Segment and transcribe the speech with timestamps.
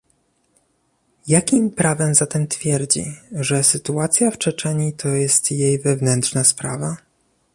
[1.27, 6.97] Jakim prawem zatem twierdzi, że sytuacja w Czeczenii to jest jej wewnętrzna sprawa?